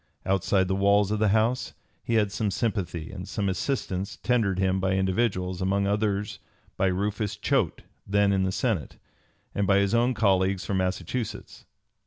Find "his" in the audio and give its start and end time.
9.77-9.93